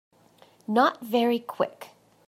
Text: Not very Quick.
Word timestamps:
Not 0.67 0.99
very 1.01 1.37
Quick. 1.37 1.89